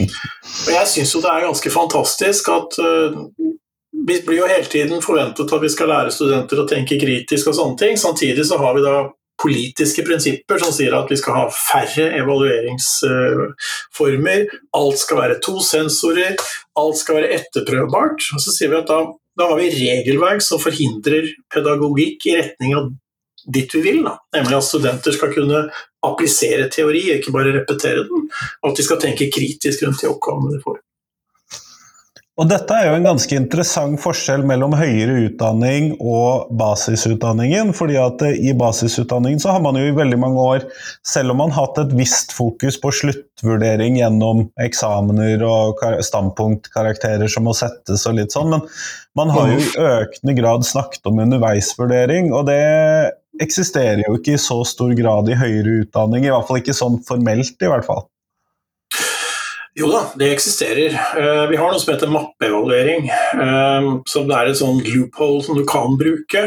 [0.00, 3.12] Og jeg syns jo det er ganske fantastisk at uh,
[4.06, 7.56] vi blir jo hele tiden forventet at vi skal lære studenter å tenke kritisk og
[7.58, 7.94] sånne ting.
[8.00, 8.96] Samtidig så har vi da
[9.40, 14.40] politiske prinsipper som sier at vi skal ha færre evalueringsformer.
[14.78, 16.32] Alt skal være to sensorer,
[16.80, 18.20] alt skal være etterprøvbart.
[18.36, 18.98] Og så sier vi at da
[19.36, 22.88] da har vi regelverk som forhindrer pedagogikk i retning av
[23.46, 24.16] dit vi vil, da.
[24.34, 25.66] nemlig at studenter skal kunne
[26.06, 28.26] applisere teori, ikke bare repetere den,
[28.62, 30.80] og at de skal tenke kritisk rundt de oppgavene de får.
[32.36, 37.72] Og dette er jo en ganske interessant forskjell mellom høyere utdanning og basisutdanningen.
[37.72, 40.66] fordi at eh, i basisutdanningen så har man jo i veldig mange år,
[41.00, 47.48] selv om man har hatt et visst fokus på sluttvurdering gjennom eksamener og standpunktkarakterer som
[47.48, 48.66] må settes og litt sånn, men
[49.16, 52.60] man har jo i økende grad snakket om underveisvurdering, og det
[53.40, 57.00] eksisterer jo ikke i så stor grad i høyere utdanning, i hvert fall ikke sånn
[57.08, 58.04] formelt, i hvert fall.
[59.76, 60.94] Jo da, det eksisterer.
[61.20, 63.10] Eh, vi har noe som heter mappeevaluering.
[63.12, 66.44] Eh, som det er et sånn loophole som du kan bruke.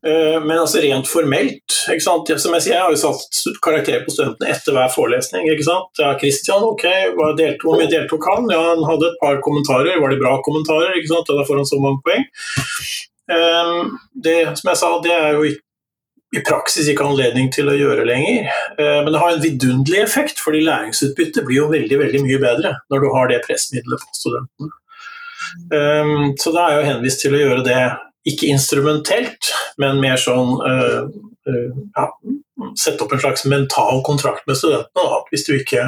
[0.00, 4.54] Eh, men altså rent formelt Som jeg sier, jeg har jo satt karakter på studentene
[4.54, 5.50] etter hver forelesning.
[5.52, 6.00] ikke sant?
[6.00, 6.84] Ja, Christian, ok,
[7.16, 8.48] hvor mye deltok han?
[8.52, 10.00] Ja, Han hadde et par kommentarer.
[10.00, 10.96] Var det bra kommentarer?
[10.96, 11.28] ikke sant?
[11.28, 12.24] Da får han så mange poeng.
[14.24, 15.69] Det som jeg sa, det er jo ikke
[16.36, 18.50] i praksis ikke anledning til å gjøre lenger.
[18.78, 22.76] Eh, men det har en vidunderlig effekt, fordi læringsutbyttet blir jo veldig veldig mye bedre
[22.92, 24.70] når du har det pressmiddelet på studenten.
[25.74, 27.82] Eh, så da er jeg jo henvist til å gjøre det
[28.30, 31.02] ikke instrumentelt, men mer sånn eh,
[31.96, 32.06] ja,
[32.76, 35.00] Sette opp en slags mental kontrakt med studentene.
[35.00, 35.22] Da.
[35.32, 35.86] Hvis du ikke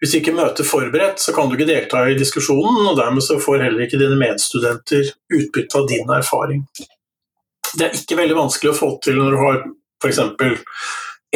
[0.00, 3.36] hvis du ikke møter forberedt, så kan du ikke delta i diskusjonen, og dermed så
[3.36, 6.62] får heller ikke dine medstudenter utbytte av din erfaring.
[7.76, 9.58] Det er ikke veldig vanskelig å få til når du har
[10.00, 10.20] f.eks.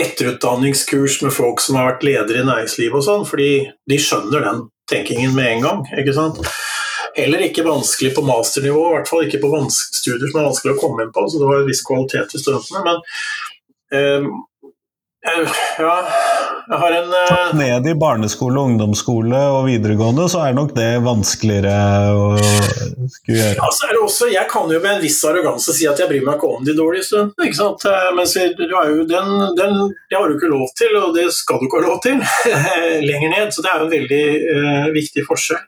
[0.00, 3.50] etterutdanningskurs med folk som har vært ledere i næringslivet og sånn, fordi
[3.90, 5.84] de skjønner den tenkingen med en gang.
[6.00, 6.40] ikke sant?
[7.14, 10.80] Heller ikke vanskelig på masternivå, i hvert fall ikke på studier som er vanskelig å
[10.80, 12.82] komme inn på, så det var en viss kvalitet i studentene.
[12.88, 12.98] Men
[13.94, 14.32] uh,
[15.78, 15.98] ja
[16.64, 21.74] Jeg har en uh, Ned i barneskole, ungdomsskole og videregående, så er nok det vanskeligere
[22.16, 23.58] å skulle gjøre.
[23.66, 26.38] Altså, er også, Jeg kan jo med en viss arroganse si at jeg bryr meg
[26.38, 27.48] ikke om de dårlige studentene.
[27.50, 27.84] ikke sant?
[27.90, 29.76] Eh, Mens jo den, den,
[30.08, 32.22] Det har du ikke lov til, og det skal du ikke ha lov til
[33.10, 33.52] lenger ned.
[33.52, 35.60] Så det er jo en veldig uh, viktig forskjell.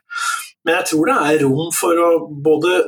[0.65, 2.09] Men jeg tror det er rom for å
[2.43, 2.79] både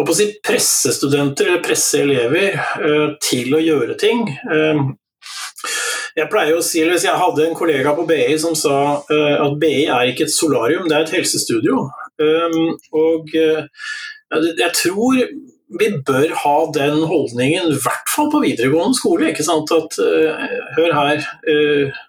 [0.00, 4.26] å si, presse studenter eller presse elever uh, til å gjøre ting.
[4.50, 4.90] Uh,
[6.20, 9.86] jeg pleier å si, jeg hadde en kollega på BI som sa uh, at BI
[9.86, 11.86] er ikke et solarium, det er et helsestudio.
[12.20, 15.22] Um, og jeg tror
[15.80, 19.30] vi bør ha den holdningen, i hvert fall på videregående skole.
[19.30, 19.96] ikke sant, at
[20.76, 21.24] Hør her,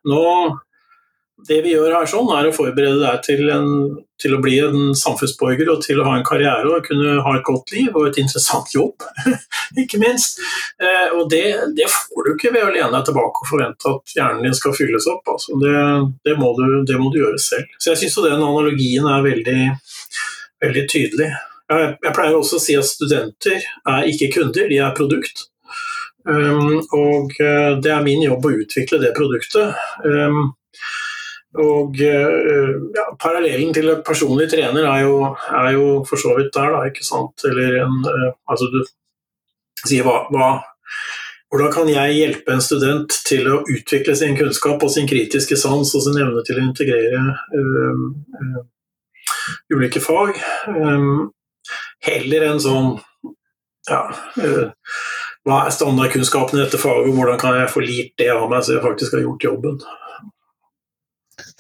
[0.10, 0.24] nå
[1.48, 3.70] det vi gjør her sånn, er å forberede deg til, en,
[4.22, 7.46] til, å bli en samfunnsborger og til å ha en karriere og kunne ha et
[7.48, 9.06] godt liv og et interessant jobb,
[9.84, 10.42] ikke minst.
[10.82, 11.44] Eh, og det,
[11.78, 14.76] det, får du ikke ved å lene deg tilbake og forvente at hjernen din skal
[14.78, 15.34] fylles opp.
[15.36, 15.58] Altså.
[15.62, 15.78] Det,
[16.28, 17.78] det, må du, det, må du, gjøre selv.
[17.82, 19.62] Så jeg syns den analogien er veldig,
[20.66, 21.30] veldig tydelig.
[21.72, 25.48] Jeg, jeg, pleier også å si at studenter er ikke kunder, de er produkt.
[26.22, 29.78] Um, og uh, det er min jobb å utvikle det produktet.
[30.06, 30.52] Um,
[31.60, 35.16] og uh, ja, Parallellen til en personlig trener er jo,
[35.52, 37.44] er jo, for så vidt der, da, ikke sant.
[37.50, 38.80] Eller en, uh, altså du
[39.84, 40.52] sier hva, hva,
[41.52, 45.90] Hvordan kan jeg hjelpe en student til å utvikle sin kunnskap og sin kritiske sans
[45.98, 47.20] og sin evne til å integrere
[47.60, 48.62] uh,
[49.76, 50.40] ulike fag?
[50.72, 51.10] øh,
[52.08, 52.94] heller enn sånn
[53.90, 54.00] ja,
[55.44, 58.78] hva er standardkunnskapen i dette faget, hvordan kan jeg få lirt det av meg så
[58.78, 59.82] jeg faktisk har gjort jobben?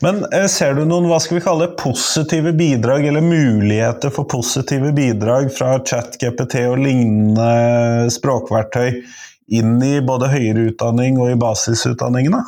[0.01, 4.91] Men eh, ser du noen hva skal vi kalle positive bidrag, eller muligheter for positive
[4.97, 9.03] bidrag fra ChatGPT og lignende språkverktøy
[9.51, 12.41] inn i både høyere utdanning og i basisutdanningene?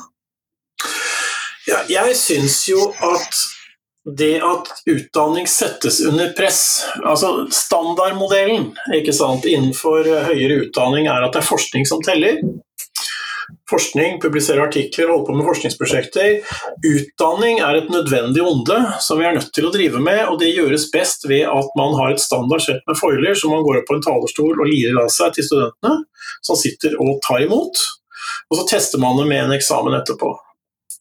[1.69, 3.43] Ja, jeg syns jo at
[4.17, 11.47] det at utdanning settes under press, altså standardmodellen innenfor høyere utdanning er at det er
[11.47, 12.41] forskning som teller
[13.69, 16.41] forskning, publisere artikler, holde på med forskningsprosjekter.
[16.83, 20.51] Utdanning er et nødvendig onde som vi er nødt til å drive med, og det
[20.51, 23.89] gjøres best ved at man har et standard sett med foiler som man går opp
[23.89, 26.03] på en talerstol og lirer av seg til studentene,
[26.43, 27.85] som sitter og tar imot.
[28.51, 30.35] Og så tester man det med en eksamen etterpå.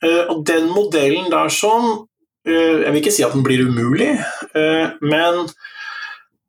[0.07, 2.07] Eh, og den modellen der sånn,
[2.43, 4.17] jeg vil ikke si at den blir umulig,
[4.59, 5.45] eh, men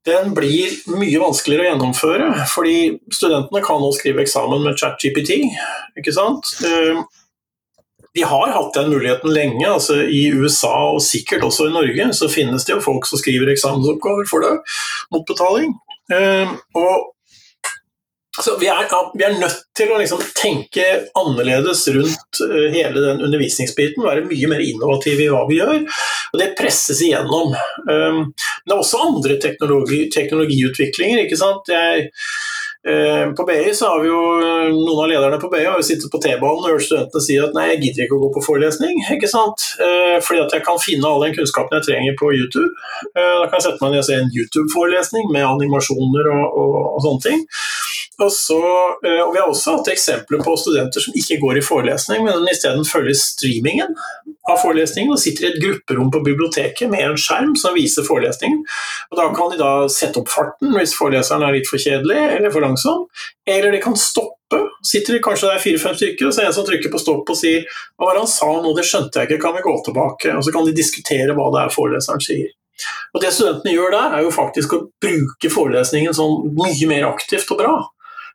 [0.08, 2.30] den blir mye vanskeligere å gjennomføre.
[2.52, 2.78] Fordi
[3.14, 5.38] studentene kan nå skrive eksamen med ChatGPT.
[6.00, 6.50] ikke sant?
[6.68, 7.04] Eh,
[8.14, 9.66] de har hatt den muligheten lenge.
[9.70, 13.50] altså I USA og sikkert også i Norge så finnes det jo folk som skriver
[13.54, 14.54] eksamensoppgaver for det
[15.14, 15.74] mot betaling.
[16.12, 17.10] Eh, og
[18.42, 20.86] så vi er, vi er, nødt til å liksom tenke
[21.20, 24.02] annerledes rundt eh, hele den undervisningsbiten.
[24.06, 25.84] Være mye mer innovative i hva vi gjør.
[26.34, 27.54] Og det presses igjennom.
[27.86, 31.28] Um, men det er også andre teknologi, teknologiutviklinger.
[31.28, 31.70] ikke sant?
[31.70, 32.10] Jeg,
[32.88, 34.24] Eh, på BI så har vi jo
[34.76, 37.54] Noen av lederne på BI har jo sittet på T-banen og hørt studentene si at
[37.56, 39.00] nei, jeg gidder ikke å gå på forelesning.
[39.16, 39.64] ikke sant?
[39.80, 42.74] Eh, fordi at jeg kan finne all den kunnskapen jeg trenger på YouTube.
[43.16, 47.00] Da kan jeg sette meg ned og se en YouTube-forelesning med animasjoner og, og, og
[47.08, 47.46] sånne ting.
[48.22, 48.60] Og, så,
[49.02, 52.86] og Vi har også hatt eksempler på studenter som ikke går i forelesning, men isteden
[52.86, 53.96] følger streamingen
[54.50, 58.62] av forelesningen og sitter i et grupperom på biblioteket med en skjerm som viser forelesningen.
[59.12, 62.54] Og Da kan de da sette opp farten hvis foreleseren er litt for kjedelig eller
[62.54, 63.08] for langsom,
[63.50, 64.62] eller de kan stoppe.
[64.86, 67.32] Sitter de kanskje der fire-fem stykker, og så er det en som trykker på stopp
[67.34, 67.64] og sier
[67.96, 70.36] hva var det han sa nå, det skjønte jeg ikke, kan vi gå tilbake?
[70.38, 72.52] Og så kan de diskutere hva det er foreleseren sier.
[73.14, 77.52] Og Det studentene gjør der, er jo faktisk å bruke forelesningen sånn mye mer aktivt
[77.54, 77.74] og bra.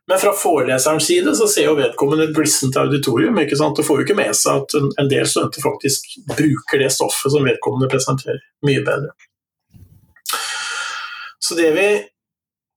[0.09, 3.77] Men fra foreleserens side så ser jo vedkommende et glissent auditorium ikke sant?
[3.77, 7.45] og får jo ikke med seg at en del studenter faktisk bruker det stoffet som
[7.45, 9.13] vedkommende presenterer, mye bedre.
[11.39, 11.89] Så det vi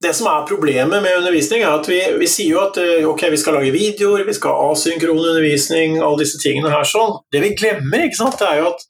[0.03, 3.21] det som er problemet med undervisning, er at vi, vi, sier jo at eh, ok,
[3.31, 7.21] vi skal lage videoer, vi skal ha asynkron undervisning, alle disse tingene her sånn.
[7.31, 8.83] Det vi glemmer, ikke sant, det er jo at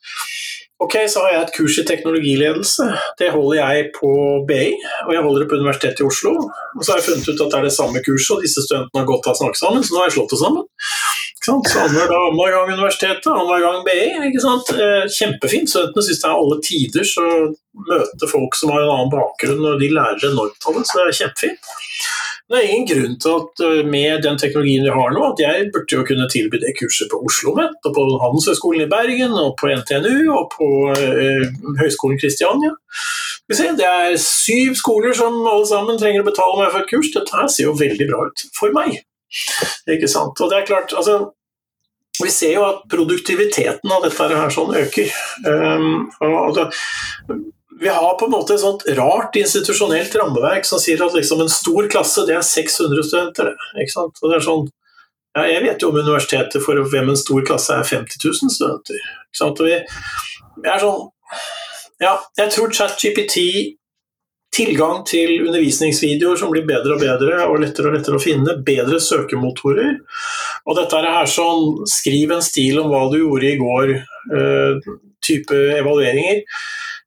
[0.83, 2.87] ok, så har jeg et kurs i teknologiledelse.
[3.19, 4.11] Det holder jeg på
[4.47, 4.69] BI,
[5.07, 6.33] og jeg holder det på Universitetet i Oslo.
[6.77, 9.03] Og så har jeg funnet ut at det er det samme kurset, og disse studentene
[9.03, 10.65] har godt av å snakke sammen, så nå har jeg slått det sammen.
[11.43, 14.03] Så annenhver gang universitetet, annenhver gang BI.
[14.29, 14.69] ikke sant?
[14.79, 15.67] Eh, kjempefint.
[15.67, 17.25] Studentene syns det er alle tider så
[17.89, 21.09] møte folk som har en annen bakgrunn, og de lærer enormt av det, så det
[21.09, 21.73] er kjempefint.
[22.51, 25.69] Det er ingen grunn til at eh, med den teknologien vi har nå, at jeg
[25.73, 29.55] burde jo kunne tilby det kurset på Oslo Met, og på Handelshøyskolen i Bergen, og
[29.61, 31.45] på NTNU og på uh,
[31.79, 32.73] Høgskolen Kristiania.
[33.47, 37.13] Det er syv skoler som alle sammen trenger å betale meg for et kurs.
[37.15, 38.99] Dette her ser jo veldig bra ut for meg.
[39.95, 40.37] Ikke sant?
[40.43, 41.17] Og det er klart, altså,
[42.19, 45.15] vi ser jo at produktiviteten av dette her sånn øker.
[45.47, 46.69] Um, og det,
[47.79, 51.51] vi har på en måte et sånt rart institusjonelt rammeverk som sier at liksom en
[51.51, 53.53] stor klasse det er 600 studenter.
[53.81, 54.19] Ikke sant?
[54.21, 54.67] Og det er sånn,
[55.33, 58.99] ja, jeg vet jo om universiteter for hvem en stor klasse er 50 000 studenter.
[59.27, 59.63] Ikke sant?
[59.63, 59.79] Og vi,
[60.59, 61.07] vi er sånn,
[62.03, 63.39] ja, jeg tror ChatGPT
[64.53, 68.99] tilgang til undervisningsvideoer som blir bedre og bedre og lettere og lettere å finne, bedre
[69.01, 69.95] søkemotorer.
[70.69, 73.95] Og dette er her sånn skriv en stil om hva du gjorde i går,
[74.29, 74.93] uh,
[75.25, 76.43] type evalueringer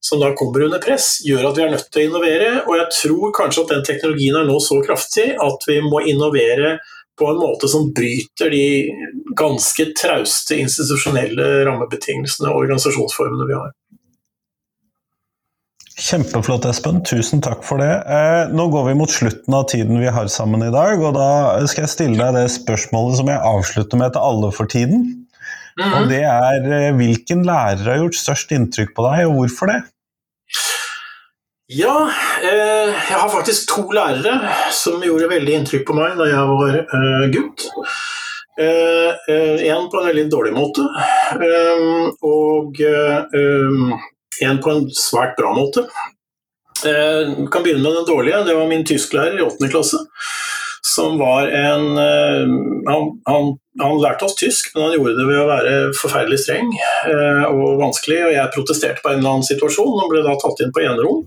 [0.06, 2.50] som da kommer under press, gjør at vi er nødt til å innovere.
[2.66, 6.76] Og jeg tror kanskje at den teknologien er nå så kraftig at vi må innovere
[7.16, 8.66] på en måte som bryter de
[9.38, 13.72] ganske trauste institusjonelle rammebetingelsene og organisasjonsformene vi har.
[15.96, 17.00] Kjempeflott, Espen.
[17.08, 17.88] Tusen takk for det.
[17.88, 21.64] Eh, nå går vi mot slutten av tiden vi har sammen i dag, og da
[21.64, 25.06] skal jeg stille deg det spørsmålet som jeg avslutter med til alle for tiden.
[25.76, 25.96] Mm -hmm.
[25.96, 29.80] Og det er eh, hvilken lærer har gjort størst inntrykk på deg, og hvorfor det?
[31.66, 32.10] Ja,
[32.42, 36.76] eh, jeg har faktisk to lærere som gjorde veldig inntrykk på meg da jeg var
[36.78, 37.64] eh, gutt.
[38.56, 40.84] Eh, eh en på en veldig dårlig måte,
[41.34, 43.26] eh, og eh,
[44.46, 45.88] en på en svært bra måte.
[46.84, 48.44] Jeg kan begynne med den dårlige.
[48.46, 49.98] Det var min tysklærer i åttende klasse.
[50.86, 53.48] Som var en han, han,
[53.80, 56.68] han, lærte oss tysk, men han gjorde det ved å være forferdelig streng
[57.48, 58.20] og vanskelig.
[58.28, 61.24] Og jeg protesterte på en eller annen situasjon og ble da tatt inn på enerom.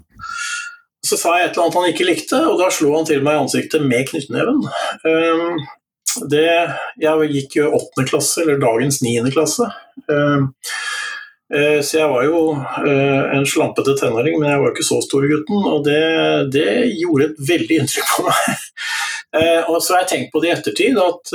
[1.06, 3.38] Så sa jeg et eller annet han ikke likte, og da slo han til meg
[3.38, 4.60] i ansiktet med knyttneven.
[5.08, 5.62] Ehm,
[6.32, 6.50] det,
[7.00, 9.70] jeg gikk jo åttende klasse, eller dagens niende klasse.
[11.50, 12.42] Eh, så jeg var jo
[12.86, 15.64] eh, en slampete tenåring, men jeg var jo ikke så stor gutten.
[15.72, 16.02] Og det,
[16.54, 16.68] det
[17.00, 18.50] gjorde et veldig inntrykk på meg.
[19.30, 21.32] Eh, og så har jeg tenkt på det i ettertid, at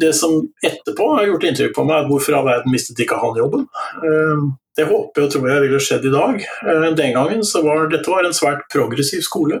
[0.00, 3.36] det som etterpå har gjort inntrykk på meg, er hvorfor all verden mistet ikke han
[3.36, 3.66] jobben?
[4.72, 6.40] Det håper og tror jeg ville skjedd i dag.
[6.96, 9.60] Den gangen så var dette var en svært progressiv skole.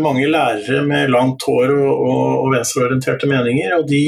[0.00, 3.76] Mange lærere med langt hår og, og, og venstreorienterte meninger.
[3.76, 4.02] og de,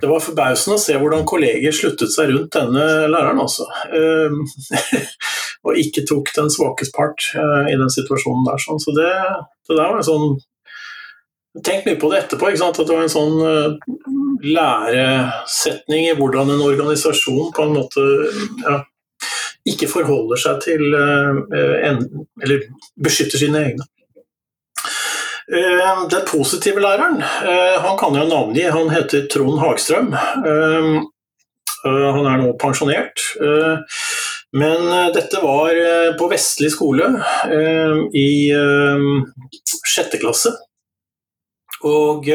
[0.00, 3.66] Det var forbausende å se hvordan kolleger sluttet seg rundt denne læreren, altså.
[3.88, 5.00] Eh,
[5.66, 8.60] og ikke tok den svakes part i den situasjonen der.
[8.62, 8.82] Sånn.
[8.82, 9.08] Så det,
[9.66, 10.36] det der var en sånn
[11.64, 12.50] Tenk mye på det etterpå.
[12.52, 13.38] At det var en sånn
[14.44, 18.04] læresetning i hvordan en organisasjon på en måte
[18.60, 18.82] ja,
[19.66, 21.86] ikke forholder seg til eh,
[22.44, 22.66] Eller
[23.02, 23.86] beskytter sine egne.
[25.52, 28.64] Eh, den positive læreren, eh, han kan jeg navngi.
[28.70, 30.12] Han heter Trond Hagstrøm.
[31.86, 33.20] Han er nå pensjonert.
[34.56, 35.70] Men dette var
[36.18, 37.06] på Vestlig skole
[38.16, 38.50] i
[39.86, 40.50] sjette klasse.
[41.86, 42.26] Og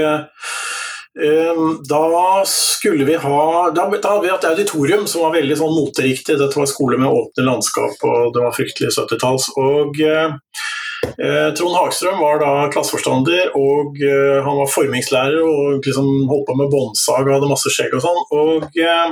[1.90, 6.38] da skulle vi ha da, hadde vi et auditorium som var veldig sånn moteriktig.
[6.40, 9.50] Dette var skole med åpne landskap, og det var fryktelig 70-talls.
[9.60, 10.81] Og eh, eh,
[11.18, 16.72] Trond Hagstrøm var da klasseforstander, og eh, han var formingslærer og liksom holdt på med
[16.72, 18.24] båndsag og hadde masse skjegg og sånn.
[18.38, 19.12] Og eh,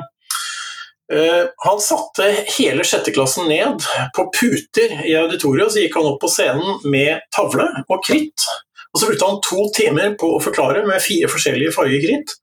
[1.09, 3.85] eh han satte hele sjetteklassen ned
[4.15, 8.47] på puter i auditoriet, og så gikk han opp på scenen med tavle og kritt.
[8.93, 12.37] Og så brukte han to timer på å forklare med fire forskjellige fargekritt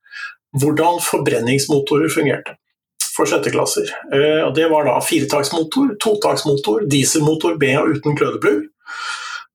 [0.57, 2.57] hvordan forbrenningsmotorer fungerte
[3.17, 3.91] for sjetteklasser.
[4.13, 8.67] Eh, det var da firetaksmotor, totaksmotor, dieselmotor B og uten klødeplugg.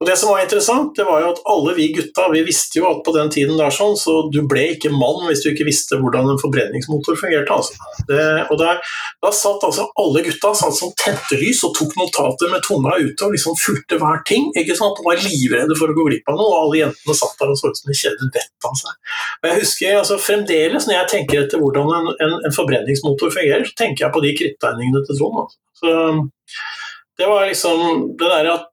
[0.02, 2.88] Og Det som var interessant, det var jo at alle vi gutta vi visste jo
[2.90, 6.00] at på den tiden der sånn, så du ble ikke mann hvis du ikke visste
[6.02, 7.54] hvordan en forbrenningsmotor fungerte.
[7.54, 7.76] Altså.
[8.10, 8.80] Det, og der,
[9.22, 13.28] Da satt altså alle gutta satt som tente lys og tok notater med tunga ute
[13.28, 14.48] og liksom fulgte hver ting.
[14.58, 14.98] ikke sant?
[14.98, 17.60] Og var livredde for å gå glipp av noe, og alle jentene satt der og
[17.60, 18.96] så ut som de kjedet vettet av seg.
[19.44, 23.70] Og jeg husker altså Fremdeles når jeg tenker etter hvordan en, en, en forbrenningsmotor fungerer,
[23.70, 25.44] så tenker jeg på de krittegningene til Trond.
[25.44, 25.62] Altså.
[25.78, 25.94] Så
[27.22, 28.66] det var liksom det der at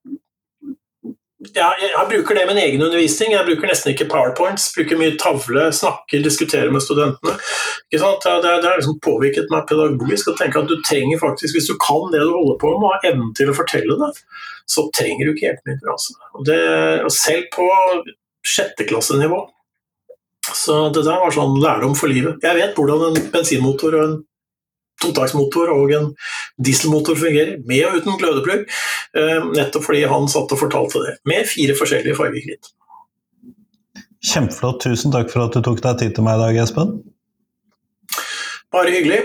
[1.38, 3.32] ja, jeg bruker det i min egen undervisning.
[3.36, 4.64] Jeg bruker nesten ikke powerpoints.
[4.74, 7.36] Bruker mye tavle, snakker, diskuterer med studentene.
[7.92, 12.10] Det, har liksom påvirket meg pedagogisk å tenke at du trenger faktisk, hvis du kan
[12.10, 14.10] det du holder på med og har evnen til å fortelle det,
[14.68, 15.94] så trenger du ikke hjelpemidler.
[15.94, 16.18] Altså.
[16.34, 16.50] Og,
[17.06, 17.68] og selv på
[18.56, 19.44] sjetteklassenivå.
[20.48, 22.42] Så det der var sånn lærdom for livet.
[22.42, 24.18] Jeg vet hvordan en bensinmotor og en
[25.02, 26.10] totaktsmotor og en
[26.64, 28.66] dieselmotor fungerer, med og uten glødeplugg.
[29.18, 32.72] Eh, nettopp fordi han satt og fortalte det, med fire forskjellige fargekritt.
[34.28, 34.82] Kjempeflott.
[34.82, 36.96] Tusen takk for at du tok deg tid til meg i dag, Espen.
[38.74, 39.22] Bare hyggelig.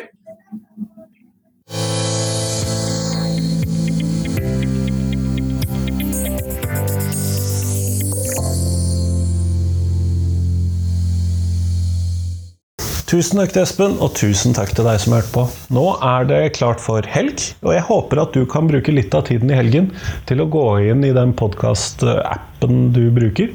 [13.14, 15.42] Tusen takk til Espen, og tusen takk til deg som hørte på.
[15.76, 19.28] Nå er det klart for helg, og jeg håper at du kan bruke litt av
[19.28, 19.92] tiden i helgen
[20.26, 23.52] til å gå inn i den podkast-appen du bruker,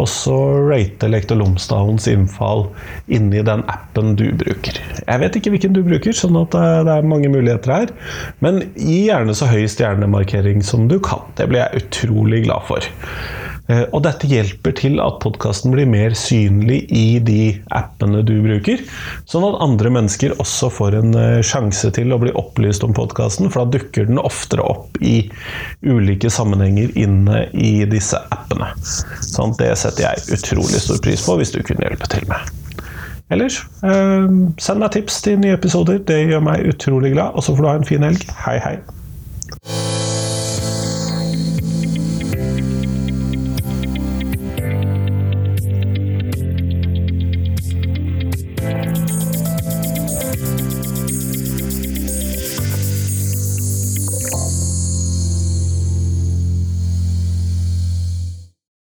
[0.00, 2.64] og så rate Lektor Lomsdalens innfall
[3.12, 4.80] inni den appen du bruker.
[5.04, 7.92] Jeg vet ikke hvilken du bruker, sånn at det er mange muligheter her,
[8.40, 11.28] men gi gjerne så høy stjernemarkering som du kan.
[11.36, 12.92] Det blir jeg utrolig glad for.
[13.72, 18.82] Eh, og dette hjelper til at podkasten blir mer synlig i de appene du bruker,
[19.30, 23.50] sånn at andre mennesker også får en eh, sjanse til å bli opplyst om podkasten,
[23.52, 25.28] for da dukker den oftere opp i
[25.86, 28.72] ulike sammenhenger inne i disse appene.
[29.32, 32.58] Sånn, det setter jeg utrolig stor pris på, hvis du kunne hjelpe til med.
[33.32, 34.28] Ellers, eh,
[34.60, 36.02] send meg tips til nye episoder.
[36.04, 37.32] Det gjør meg utrolig glad.
[37.32, 38.28] Og så får du ha en fin helg.
[38.44, 40.11] Hei, hei.